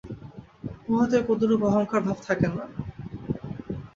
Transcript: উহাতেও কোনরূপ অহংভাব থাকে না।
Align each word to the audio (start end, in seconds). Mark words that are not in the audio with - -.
উহাতেও 0.87 1.21
কোনরূপ 1.27 1.61
অহংভাব 1.69 2.17
থাকে 2.27 2.47
না। 2.49 2.63